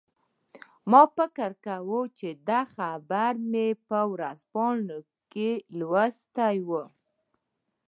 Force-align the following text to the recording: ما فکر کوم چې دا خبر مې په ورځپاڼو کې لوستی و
ما 0.91 1.01
فکر 1.17 1.51
کوم 1.65 2.03
چې 2.17 2.29
دا 2.49 2.61
خبر 2.75 3.31
مې 3.51 3.67
په 3.87 3.99
ورځپاڼو 4.11 4.99
کې 5.31 5.49
لوستی 5.77 6.57
و 6.67 6.69